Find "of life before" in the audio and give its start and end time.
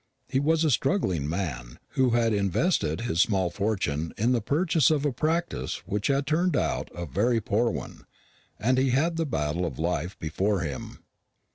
9.63-10.61